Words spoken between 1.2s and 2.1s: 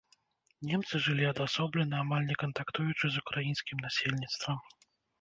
адасоблена,